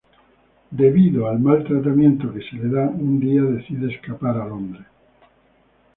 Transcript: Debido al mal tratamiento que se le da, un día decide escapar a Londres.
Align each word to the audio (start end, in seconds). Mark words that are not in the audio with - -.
Debido 0.71 1.27
al 1.27 1.39
mal 1.39 1.63
tratamiento 1.63 2.33
que 2.33 2.41
se 2.41 2.55
le 2.55 2.69
da, 2.71 2.89
un 2.89 3.19
día 3.19 3.43
decide 3.43 3.93
escapar 3.93 4.35
a 4.41 4.47
Londres. 4.47 4.87